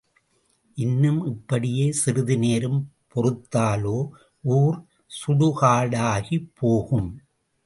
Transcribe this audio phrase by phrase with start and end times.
[0.77, 2.79] இன்னும் இப்படியே சிறிது நேரம்
[3.13, 4.09] பொறுத்தாலோ
[4.41, 4.79] ஊர்
[5.11, 7.11] சுடுகாடாகிப் போகும்.